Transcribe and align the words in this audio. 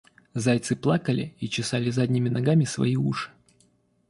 Зайцы 0.33 0.75
плакали 0.75 1.35
и 1.39 1.47
чесали 1.47 1.91
задними 1.91 2.27
ногами 2.27 2.63
свои 2.63 2.95
уши. 2.95 3.29